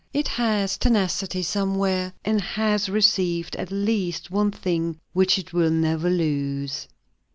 It 0.13 0.27
has 0.29 0.79
tenacity 0.79 1.43
somewhere, 1.43 2.11
and 2.25 2.41
has 2.41 2.89
received 2.89 3.55
at 3.57 3.69
least 3.71 4.31
one 4.31 4.49
thing 4.49 4.99
which 5.13 5.37
it 5.37 5.53
will 5.53 5.69
never 5.69 6.09
lose. 6.09 6.87